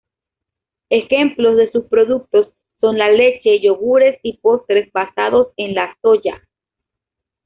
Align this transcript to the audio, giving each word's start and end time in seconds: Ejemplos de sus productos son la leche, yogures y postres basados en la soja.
Ejemplos 0.89 1.57
de 1.57 1.71
sus 1.71 1.85
productos 1.85 2.47
son 2.79 2.97
la 2.97 3.11
leche, 3.11 3.59
yogures 3.61 4.19
y 4.23 4.37
postres 4.37 4.91
basados 4.91 5.49
en 5.57 5.75
la 5.75 5.95
soja. 6.01 6.41